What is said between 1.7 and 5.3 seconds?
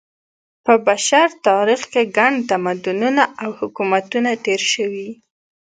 کې ګڼ تمدنونه او حکومتونه تېر شوي.